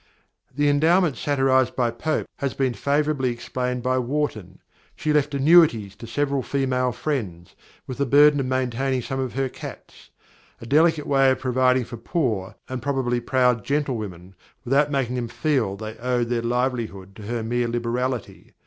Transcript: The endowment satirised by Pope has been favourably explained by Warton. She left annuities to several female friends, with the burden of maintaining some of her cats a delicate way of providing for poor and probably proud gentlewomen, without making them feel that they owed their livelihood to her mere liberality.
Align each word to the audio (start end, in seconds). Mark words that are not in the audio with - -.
The 0.51 0.67
endowment 0.67 1.15
satirised 1.15 1.75
by 1.75 1.91
Pope 1.91 2.25
has 2.37 2.55
been 2.55 2.73
favourably 2.73 3.29
explained 3.29 3.83
by 3.83 3.99
Warton. 3.99 4.57
She 4.95 5.13
left 5.13 5.35
annuities 5.35 5.95
to 5.97 6.07
several 6.07 6.41
female 6.41 6.91
friends, 6.91 7.55
with 7.85 7.99
the 7.99 8.07
burden 8.07 8.39
of 8.39 8.47
maintaining 8.47 9.03
some 9.03 9.19
of 9.19 9.35
her 9.35 9.47
cats 9.47 10.09
a 10.59 10.65
delicate 10.65 11.05
way 11.05 11.29
of 11.29 11.37
providing 11.37 11.85
for 11.85 11.97
poor 11.97 12.55
and 12.67 12.81
probably 12.81 13.19
proud 13.19 13.63
gentlewomen, 13.63 14.33
without 14.65 14.89
making 14.89 15.17
them 15.17 15.27
feel 15.27 15.75
that 15.75 15.97
they 15.99 16.03
owed 16.03 16.29
their 16.29 16.41
livelihood 16.41 17.15
to 17.17 17.21
her 17.27 17.43
mere 17.43 17.67
liberality. 17.67 18.55